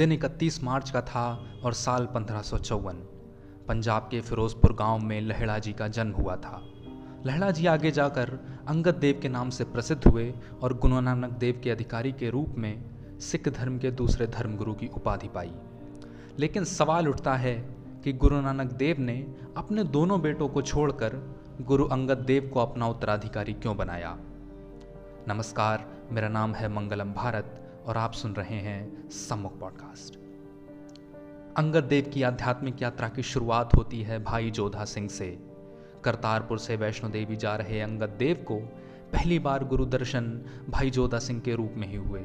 दिन 0.00 0.12
इकतीस 0.12 0.64
मार्च 0.64 0.90
का 0.90 1.00
था 1.00 1.50
और 1.64 1.72
साल 1.72 2.06
पंद्रह 2.06 2.42
पंजाब 3.68 4.08
के 4.10 4.20
फिरोजपुर 4.20 4.72
गाँव 4.72 4.98
में 4.98 5.20
लहड़ा 5.20 5.58
जी 5.58 5.72
का 5.72 5.88
जन्म 5.88 6.12
हुआ 6.12 6.36
था। 6.36 6.60
लहड़ा 7.26 7.50
जी 7.50 7.66
आगे 7.66 7.90
जाकर 7.90 8.38
अंगद 8.68 8.94
देव 8.94 9.18
के 9.22 9.28
नाम 9.28 9.50
से 9.50 9.64
प्रसिद्ध 9.64 10.06
हुए 10.06 10.34
और 10.62 10.74
गुरु 10.74 11.00
नानक 11.00 11.30
देव 11.30 11.60
के 11.64 11.70
अधिकारी 11.70 12.12
के 12.12 12.30
रूप 12.30 12.54
में 12.58 12.84
सिख 13.20 13.48
धर्म 13.48 13.78
के 13.78 13.90
दूसरे 13.90 14.26
धर्मगुरु 14.26 14.74
की 14.74 14.86
उपाधि 14.86 15.28
पाई। 15.28 15.52
लेकिन 16.38 16.64
सवाल 16.64 17.08
उठता 17.08 17.34
है 17.34 17.54
कि 18.04 18.12
गुरु 18.12 18.40
नानक 18.40 18.72
देव 18.72 18.96
ने 18.98 19.34
अपने 19.56 19.84
दोनों 19.84 20.20
बेटों 20.20 20.48
को 20.48 20.62
छोड़कर 20.62 21.36
गुरु 21.60 21.84
अंगद 21.84 22.18
देव 22.18 22.50
को 22.54 22.60
अपना 22.60 22.88
उत्तराधिकारी 22.88 23.52
क्यों 23.52 23.76
बनाया? 23.76 24.18
नमस्कार, 25.28 25.86
मेरा 26.12 26.28
नाम 26.28 26.54
है 26.54 26.68
मंगलम 26.68 27.12
भारत। 27.12 27.65
और 27.86 27.96
आप 27.96 28.12
सुन 28.12 28.32
रहे 28.32 28.56
हैं 28.56 29.10
सम्मुख 29.10 29.58
पॉडकास्ट 29.60 30.16
अंगद 31.56 31.84
देव 31.84 32.10
की 32.14 32.22
आध्यात्मिक 32.22 32.82
यात्रा 32.82 33.08
की 33.08 33.22
शुरुआत 33.22 33.74
होती 33.76 34.02
है 34.02 34.24
भाई 34.24 34.50
जोधा 34.50 34.84
सिंह 34.84 35.08
से। 35.08 35.38
करतारपुर 36.04 36.58
से 36.58 36.76
वैष्णो 36.76 37.10
देवी 37.10 37.36
जा 37.36 37.56
रहे 37.56 37.80
अंगद 37.80 38.08
देव 38.08 38.36
को 38.36 38.56
पहली 39.12 39.38
बार 39.38 39.64
गुरु 39.64 39.86
दर्शन 39.86 40.42
भाई 40.68 40.90
जोधा 40.90 41.18
सिंह 41.18 41.40
के 41.40 41.54
रूप 41.54 41.74
में 41.76 41.88
ही 41.88 41.96
हुए। 41.96 42.20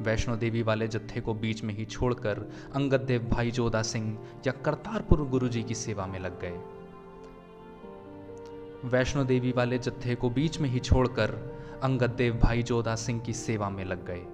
वैष्णो 0.00 0.36
देवी 0.36 0.62
वाले 0.62 0.88
जत्थे 0.88 1.20
को 1.20 1.34
बीच 1.34 1.64
में 1.64 1.74
ही 1.74 1.84
छोड़कर 1.84 2.38
अंगद 2.74 3.00
देव 3.00 3.22
भाई 3.22 3.50
जोधा 3.50 3.82
सिंह 3.82 4.18
या 4.46 4.52
करतारपुर 4.52 5.28
गुरु 5.28 5.48
जी 5.48 5.62
की 5.62 5.74
सेवा 5.74 6.06
में 6.06 6.18
लग 6.18 6.40
गए। 6.40 6.60
वैष्णो 8.88 9.24
देवी 9.24 9.52
वाले 9.52 9.78
जत्थे 9.78 10.14
को 10.14 10.30
बीच 10.30 10.60
में 10.60 10.68
ही 10.68 10.78
छोड़कर 10.78 11.30
अंगद 11.82 12.10
देव 12.10 12.34
भाई 12.34 12.62
जोधा 12.62 12.94
सिंह 12.94 13.20
की 13.20 13.32
सेवा 13.32 13.70
में 13.70 13.84
लग 13.84 14.06
गए। 14.06 14.26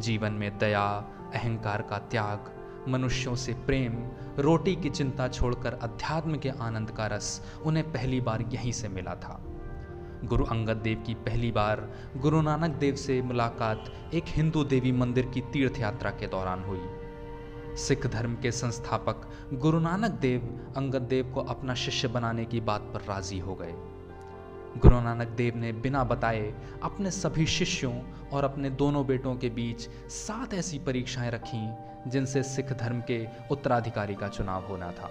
जीवन 0.00 0.32
में 0.32 0.58
दया, 0.58 0.86
अहंकार 1.34 1.82
का 1.82 1.98
त्याग, 1.98 2.54
मनुष्यों 2.88 3.34
से 3.34 3.52
प्रेम, 3.52 3.92
रोटी 4.38 4.76
की 4.76 4.90
चिंता 4.90 5.28
छोड़कर 5.28 5.72
अध्यात्म 5.72 6.36
के 6.36 6.48
आनंद 6.48 6.90
का 6.90 7.06
रस 7.06 7.54
उन्हें 7.64 7.92
पहली 7.92 8.20
बार 8.20 8.42
यहीं 8.42 8.72
से 8.72 8.88
मिला 8.88 9.14
था। 9.14 9.42
गुरु 10.24 10.44
अंगद 10.44 10.76
देव 10.76 11.04
की 11.06 11.14
पहली 11.14 11.52
बार 11.52 11.92
गुरु 12.16 12.42
नानक 12.42 12.70
देव 12.70 12.94
से 12.94 13.22
मुलाकात 13.22 13.92
एक 14.14 14.24
हिंदू 14.26 14.64
देवी 14.64 14.92
मंदिर 14.92 15.26
की 15.26 15.40
तीर्थ 15.40 15.80
यात्रा 15.80 16.10
के 16.10 16.26
दौरान 16.26 16.64
हुई। 16.64 16.80
सिख 17.76 18.06
धर्म 18.06 18.34
के 18.34 18.52
संस्थापक 18.52 19.28
गुरु 19.54 19.80
नानक 19.80 20.10
देव 20.10 20.72
अंगद 20.76 21.02
देव 21.02 21.32
को 21.34 21.40
अपना 21.40 21.74
शिष्य 21.74 22.08
बनाने 22.08 22.44
की 22.44 22.60
बात 22.60 22.80
पर 22.80 23.00
राज़ी 23.00 23.38
हो 23.38 23.54
गए। 23.54 23.74
गुरु 24.78 25.00
नानक 25.00 25.28
देव 25.28 25.56
ने 25.56 25.72
बिना 25.72 26.04
बताए 26.04 26.54
अपने 26.82 27.10
सभी 27.10 27.46
शिष्यों 27.46 27.92
और 28.32 28.44
अपने 28.44 28.70
दोनों 28.70 29.06
बेटों 29.06 29.34
के 29.36 29.48
बीच 29.48 29.88
सात 30.10 30.54
ऐसी 30.54 30.78
परीक्षाएँ 30.78 31.30
रखी, 31.30 31.68
जिनसे 32.10 32.42
सिख 32.42 32.72
धर्म 32.72 33.00
के 33.00 33.26
उत्तराधिकारी 33.50 34.14
का 34.14 34.28
चुनाव 34.28 34.66
होना 34.66 34.92
था। 34.92 35.10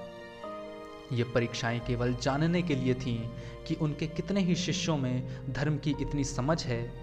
ये 1.14 1.24
परीक्षाएँ 1.24 1.80
केवल 1.80 2.16
जानने 2.22 2.62
के 2.62 2.76
लिए 2.76 2.94
थीं 2.94 3.20
कि 3.68 3.76
उनके 3.76 4.08
कितने 4.08 4.40
ही 4.40 4.56
शिष्यों 4.56 4.98
में 4.98 5.28
धर्म 5.54 5.78
की 5.78 5.96
इतनी 6.02 6.24
समझ 6.24 6.66
है 6.66 6.94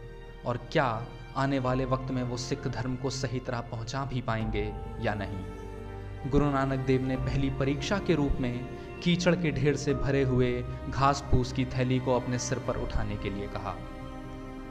और 0.46 0.56
क्या 0.72 1.06
आने 1.36 1.58
वाले 1.58 1.84
वक्त 1.84 2.10
में 2.10 2.22
वो 2.22 2.36
सिख 2.36 2.68
धर्म 2.68 2.96
को 2.96 3.10
सही 3.10 3.38
तरह 3.38 3.60
पहुँचा 3.60 4.04
भी 4.04 4.20
पाएँगे 4.20 4.72
या 5.00 5.14
नहीं। 5.14 6.30
गुरु 6.30 6.50
नानक 6.50 6.86
देव 6.86 7.06
ने 7.06 7.16
पहली 7.16 7.50
परीक्षा 7.50 7.98
के 7.98 8.14
रूप 8.14 8.32
में 8.40 8.83
कीचड़ 9.04 9.34
के 9.36 9.50
ढेर 9.50 9.76
से 9.76 9.94
भरे 9.94 10.22
हुए 10.22 10.64
घास 10.90 11.24
फूस 11.30 11.52
की 11.52 11.64
थैली 11.64 11.98
को 11.98 12.16
अपने 12.16 12.38
सिर 12.38 12.58
पर 12.58 12.76
उठाने 12.76 13.16
के 13.16 13.30
लिए 13.30 13.46
कहा। 13.46 13.74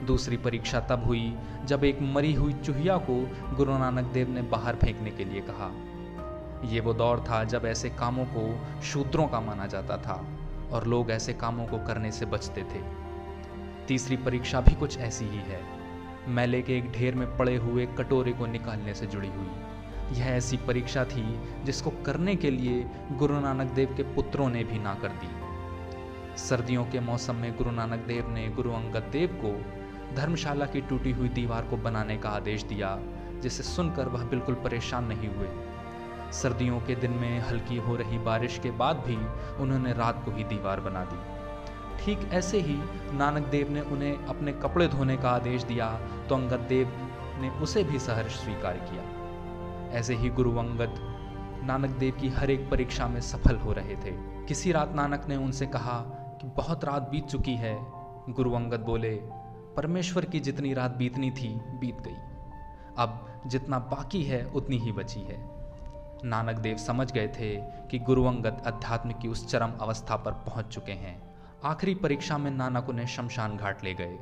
दूसरी 0.03 0.37
परीक्षा 0.37 0.79
तब 0.79 1.03
हुई 1.05 1.37
जब 1.65 1.83
एक 1.83 2.01
मरी 2.01 2.33
हुई 2.33 2.53
चूहिया 2.53 2.97
को 2.97 3.15
गुरु 3.55 3.77
नानक 3.77 4.03
देव 4.03 4.29
ने 4.29 4.41
बाहर 4.41 4.75
फेंकने 4.75 5.11
के 5.11 5.25
लिए 5.25 5.41
कहा। 5.41 5.71
ये 6.69 6.79
वो 6.79 6.93
दौर 6.93 7.19
था 7.19 7.43
जब 7.43 7.65
ऐसे 7.65 7.89
कामों 7.89 8.25
को 8.25 8.59
शूद्रों 8.81 9.27
का 9.27 9.39
माना 9.39 9.67
जाता 9.67 9.97
था 9.97 10.27
और 10.71 10.87
लोग 10.87 11.11
ऐसे 11.11 11.33
कामों 11.33 11.65
को 11.65 11.77
करने 11.77 12.11
से 12.11 12.25
बचते 12.25 12.61
थे। 12.61 12.81
तीसरी 13.87 14.17
परीक्षा 14.17 14.61
भी 14.61 14.75
कुछ 14.75 14.97
ऐसी 14.97 15.25
ही 15.25 15.37
है। 15.37 15.61
मैले 16.27 16.61
के 16.61 16.77
एक 16.77 16.91
ढेर 16.91 17.15
में 17.15 17.37
पड़े 17.37 17.55
हुए 17.55 17.85
कटोरे 17.85 18.31
को 18.31 18.45
निकालने 18.45 18.93
से 18.93 19.05
जुड़ी 19.05 19.29
हुई। 19.29 19.51
यह 20.11 20.25
ऐसी 20.25 20.57
परीक्षा 20.57 21.05
थी 21.05 21.23
जिसको 21.63 21.89
करने 22.05 22.35
के 22.35 22.51
लिए 22.51 22.83
गुरु 23.11 23.39
नानक 23.39 23.71
देव 23.71 23.93
के 23.97 24.03
पुत्रों 24.03 24.49
ने 24.49 24.63
भी 24.63 24.79
ना 24.79 24.93
कर 24.93 25.07
दी। 25.07 25.29
सर्दियों 26.37 26.85
के 26.85 26.99
मौसम 26.99 27.35
में 27.35 27.55
गुरु 27.57 27.71
नानक 27.71 27.99
देव 27.99 28.29
ने 28.29 28.47
गुरु 28.49 28.71
अंगद 28.71 29.09
देव 29.11 29.39
को 29.43 29.51
धर्मशाला 30.15 30.65
की 30.65 30.81
टूटी 30.81 31.11
हुई 31.11 31.29
दीवार 31.29 31.61
को 31.61 31.77
बनाने 31.77 32.17
का 32.17 32.29
आदेश 32.29 32.63
दिया, 32.63 32.97
जिसे 33.41 33.63
सुनकर 33.63 34.07
वह 34.07 34.23
बिल्कुल 34.23 34.55
परेशान 34.55 35.05
नहीं 35.05 35.29
हुए। 35.29 35.47
सर्दियों 36.31 36.79
के 36.79 36.95
दिन 36.95 37.11
में 37.11 37.39
हल्की 37.39 37.77
हो 37.77 37.95
रही 37.95 38.17
बारिश 38.17 38.59
के 38.63 38.71
बाद 38.71 39.03
भी 39.07 39.15
उन्होंने 39.63 39.93
रात 39.93 40.21
को 40.25 40.31
ही 40.31 40.43
दीवार 40.43 40.79
बना 40.79 41.03
दी। 41.05 42.03
ठीक 42.03 42.29
ऐसे 42.33 42.59
ही 42.59 42.75
नानक 43.13 43.47
देव 43.47 43.69
ने 43.69 43.81
उन्हें 43.81 44.25
अपने 44.25 44.51
कपड़े 44.53 44.87
धोने 44.87 45.17
का 45.17 45.29
आदेश 45.29 45.63
दिया 45.63 45.89
तो 46.29 46.35
अंगद 46.35 46.65
देव 46.69 46.87
ने 47.41 47.49
उसे 47.49 47.83
भी 47.83 47.99
सहर्ष 47.99 48.35
स्वीकार 48.35 48.77
किया। 48.81 49.03
ऐसे 49.93 50.15
ही 50.15 50.29
गुरु 50.29 50.55
अंगद 50.55 51.19
नानक 51.63 51.89
देव 51.89 52.15
की 52.21 52.29
हर 52.29 52.51
एक 52.51 52.71
परीक्षा 52.71 53.07
में 53.07 53.21
सफल 53.21 53.55
हो 53.55 53.73
रहे 53.73 53.95
थे। 53.95 54.43
किसी 54.45 54.71
रात 54.71 54.93
नानक 54.93 55.25
ने 55.29 55.35
उनसे 55.35 55.65
कहा 55.65 55.99
कि 56.41 56.47
बहुत 56.47 56.85
रात 56.85 57.09
बीत 57.09 57.25
चुकी 57.25 57.55
है, 57.55 57.77
गुरु 58.29 58.53
अंगद 58.53 58.79
बोले, 58.79 59.19
परमेश्वर 59.77 60.25
की 60.25 60.39
जितनी 60.39 60.73
रात 60.73 60.91
बीतनी 60.91 61.31
थी, 61.31 61.55
बीत 61.55 62.01
गई। 62.01 62.15
अब 62.97 63.41
जितना 63.47 63.79
बाकी 63.79 64.23
है, 64.23 64.45
उतनी 64.45 64.77
ही 64.77 64.91
बची 64.91 65.19
है। 65.19 65.49
नानक 66.25 66.55
देव 66.55 66.77
समझ 66.77 67.11
गए 67.11 67.27
थे 67.27 67.55
कि 67.61 67.99
गुरु 67.99 68.23
अंगद 68.23 68.63
अध्यात्म 68.65 69.11
की 69.11 69.27
उस 69.27 69.47
चरम 69.47 69.71
अवस्था 69.81 70.15
पर 70.15 70.31
पहुँच 70.31 70.65
चुके 70.65 70.91
हैं। 70.91 71.35
आखिरी 71.63 71.95
परीक्षा 71.95 72.37
में 72.37 72.51
नानक 72.51 72.89
उन्हें 72.89 73.05
शमशान 73.05 73.57
घाट 73.57 73.83
ले 73.83 73.93
गए। 73.93 74.19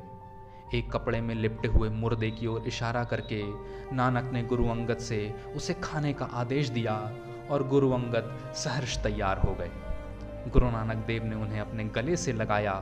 एक 0.74 0.92
कपड़े 0.92 1.20
में 1.20 1.34
लिपटे 1.34 1.68
हुए 1.68 1.88
मुर्दे 1.88 2.30
की 2.30 2.46
ओर 2.46 2.62
इशारा 2.66 3.04
करके 3.04 3.42
नानक 3.94 4.30
ने 4.32 4.42
गुरु 4.42 4.68
अंगद 4.68 4.98
से 4.98 5.34
उसे 5.56 5.74
खाने 5.74 6.12
का 6.12 6.24
आदेश 6.24 6.68
दिया 6.68 6.94
और 7.50 7.68
गुरु 7.68 7.90
अंगद 7.90 8.52
सहर्ष 8.54 8.98
तैयार 8.98 9.38
हो 9.38 9.54
गए। 9.54 9.70
गुरु 10.50 10.70
नानक 10.70 10.96
देव 10.96 11.24
ने 11.24 11.34
उन्हें 11.34 11.60
अपने 11.60 11.84
गले 11.84 12.16
से 12.16 12.32
लगाया 12.32 12.72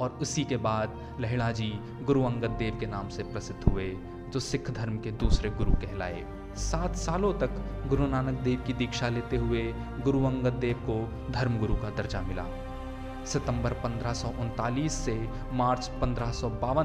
और 0.00 0.18
उसी 0.22 0.44
के 0.44 0.56
बाद 0.56 1.16
लहड़ा 1.20 1.52
जी 1.52 1.72
गुरु 2.02 2.22
अंगद 2.22 2.50
देव 2.50 2.76
के 2.80 2.86
नाम 2.86 3.08
से 3.08 3.22
प्रसिद्ध 3.22 3.72
हुए, 3.72 3.96
जो 4.28 4.40
सिख 4.40 4.70
धर्म 4.70 4.98
के 4.98 5.10
दूसरे 5.10 5.50
गुरु 5.50 5.70
कहलाए। 5.70 6.24
सात 6.56 6.96
सालों 6.96 7.32
तक 7.34 7.50
गुरु 7.88 8.06
नानक 8.06 8.40
देव 8.40 8.60
की 8.66 8.72
दीक्षा 8.72 9.08
लेते 9.08 9.36
हुए 9.36 9.62
गुरु 10.04 10.24
अंगद 10.24 10.52
देव 10.52 10.76
को 10.90 11.30
धर्मगुरु 11.32 11.74
का 11.74 11.90
दर्जा 11.90 12.20
मिला। 12.20 12.46
सितंबर 13.28 13.72
पंद्रह 13.72 14.88
से 14.88 15.28
मार्च 15.52 15.88
पंद्रह 15.88 16.30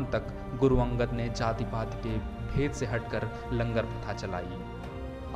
तक 0.04 0.58
गुरु 0.60 0.78
अंगद 0.78 1.14
ने 1.14 1.30
जाति 1.30 1.64
पाति 1.64 2.10
के 2.10 2.18
भेद 2.54 2.72
से 2.72 2.86
हटकर 2.86 3.28
लंगर 3.54 3.82
प्रथा 3.82 4.14
चलाई। 4.14 4.64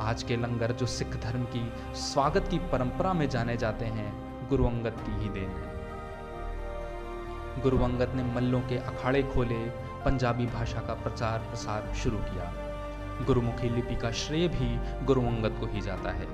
आज 0.00 0.22
के 0.22 0.36
लंगर 0.36 0.72
जो 0.72 0.86
सिख 0.86 1.16
धर्म 1.16 1.44
की 1.44 1.72
स्वागत 1.94 2.48
की 2.48 2.58
परंपरा 2.58 3.12
में 3.12 3.28
जाने 3.28 3.56
जाते 3.56 3.84
हैं, 3.84 4.10
गुरु 4.48 4.66
अंगद 4.66 4.96
की 5.06 5.22
ही 5.22 5.28
देन 5.28 5.50
है। 5.50 5.78
गुरु 7.62 7.78
अंगद 7.78 8.12
ने 8.14 8.22
मल्लों 8.22 8.60
के 8.60 8.76
अखाड़े 8.76 9.22
खोले, 9.22 9.88
पंजाबी 10.04 10.46
भाषा 10.46 10.80
का 10.80 10.94
प्रचार 10.94 11.38
प्रसार 11.38 11.94
शुरू 11.94 12.18
किया। 12.18 12.52
गुरुमुखी 13.26 13.68
लिपि 13.68 13.96
का 13.96 14.10
श्रेय 14.10 14.48
भी 14.48 15.04
गुरु 15.04 15.20
अंगद 15.20 15.60
को 15.60 15.66
ही 15.66 15.80
जाता 15.80 16.10
है। 16.10 16.26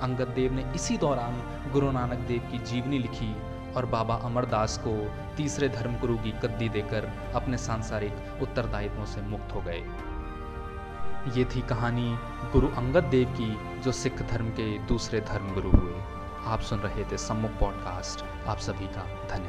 अंगद 0.00 0.28
देव 0.28 0.52
ने 0.52 0.72
इसी 0.74 0.98
दौरान 0.98 1.42
गुरु 1.72 1.90
नानक 1.90 2.18
देव 2.18 2.48
की 2.52 2.58
जीवनी 2.58 2.98
लिखी 2.98 3.36
और 3.76 3.86
बाबा 3.86 4.14
अमरदास 4.14 4.82
को 4.86 5.10
तीसरे 5.36 5.68
धर्मगुरु 5.68 6.16
की 6.16 6.32
गद्दी 6.32 6.68
देकर 6.68 7.32
अपने 7.34 7.58
सांसारिक 7.58 8.38
उत्तरदायित्वों 8.42 9.04
से 9.04 9.20
मुक्त 9.20 9.54
हो 9.54 9.60
गए। 9.60 9.84
ये 11.36 11.44
थी 11.44 11.60
कहानी 11.60 12.18
गुरु 12.52 12.68
अंगद 12.68 13.04
देव 13.04 13.28
की, 13.40 13.80
जो 13.80 13.92
सिख 13.92 14.22
धर्म 14.22 14.50
के 14.50 14.78
दूसरे 14.78 15.20
धर्मगुरु 15.20 15.70
हुए। 15.70 15.94
आप 16.46 16.60
सुन 16.60 16.78
रहे 16.78 17.04
थे 17.04 17.18
सम्मुख 17.18 17.50
पॉडकास्ट। 17.50 18.48
आप 18.48 18.58
सभी 18.58 18.86
का 18.86 19.02
धन्यवाद। 19.02 19.38